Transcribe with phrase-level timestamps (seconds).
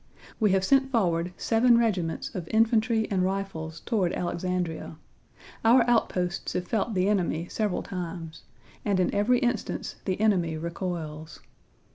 [0.39, 4.97] We have sent forward seven regiments of infantry and rifles toward Alexandria.
[5.63, 8.41] Our outposts have felt the enemy several times,
[8.83, 11.39] and in every instance the enemy recoils.